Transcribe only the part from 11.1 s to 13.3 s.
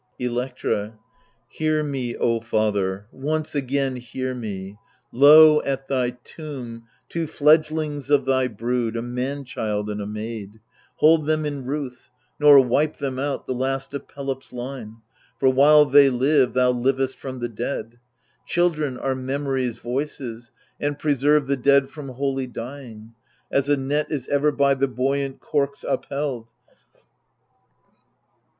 them in ruth, Nor wipe them